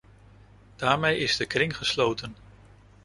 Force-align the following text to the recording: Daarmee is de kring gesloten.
Daarmee 0.75 1.17
is 1.17 1.37
de 1.37 1.45
kring 1.45 1.77
gesloten. 1.77 2.35